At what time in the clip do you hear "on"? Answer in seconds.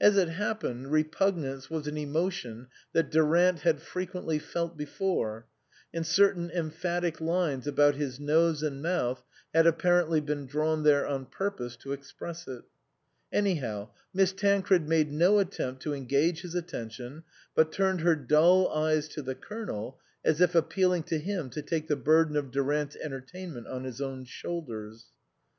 11.06-11.26, 23.66-23.84